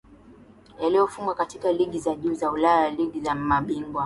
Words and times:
Yaliyofungwa 0.79 1.35
katika 1.35 1.73
ligi 1.73 1.99
za 1.99 2.15
juu 2.15 2.33
za 2.33 2.51
Ulaya 2.51 2.89
na 2.91 2.97
ligi 2.97 3.21
za 3.21 3.35
mabingwa 3.35 3.99